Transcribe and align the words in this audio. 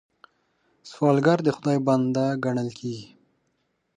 سوالګر 0.89 1.39
د 1.43 1.49
خدای 1.57 1.77
بنده 1.87 2.25
ګڼل 2.43 2.69
کېږي 2.79 3.07